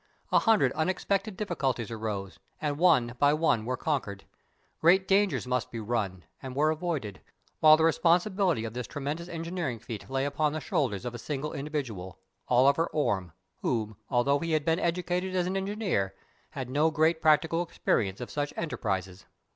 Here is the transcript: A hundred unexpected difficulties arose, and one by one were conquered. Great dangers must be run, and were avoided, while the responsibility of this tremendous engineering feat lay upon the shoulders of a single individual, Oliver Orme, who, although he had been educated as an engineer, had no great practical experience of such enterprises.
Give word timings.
A 0.31 0.39
hundred 0.39 0.71
unexpected 0.71 1.37
difficulties 1.37 1.91
arose, 1.91 2.39
and 2.59 2.79
one 2.79 3.13
by 3.19 3.33
one 3.35 3.65
were 3.65 3.77
conquered. 3.77 4.23
Great 4.79 5.07
dangers 5.07 5.45
must 5.45 5.69
be 5.69 5.79
run, 5.79 6.23
and 6.41 6.55
were 6.55 6.71
avoided, 6.71 7.21
while 7.59 7.77
the 7.77 7.83
responsibility 7.83 8.65
of 8.65 8.73
this 8.73 8.87
tremendous 8.87 9.27
engineering 9.29 9.77
feat 9.77 10.09
lay 10.09 10.25
upon 10.25 10.53
the 10.53 10.59
shoulders 10.59 11.05
of 11.05 11.13
a 11.13 11.19
single 11.19 11.53
individual, 11.53 12.17
Oliver 12.47 12.87
Orme, 12.87 13.31
who, 13.61 13.95
although 14.09 14.39
he 14.39 14.53
had 14.53 14.65
been 14.65 14.79
educated 14.79 15.35
as 15.35 15.45
an 15.45 15.55
engineer, 15.55 16.15
had 16.57 16.67
no 16.67 16.89
great 16.89 17.21
practical 17.21 17.61
experience 17.61 18.19
of 18.19 18.31
such 18.31 18.51
enterprises. 18.57 19.27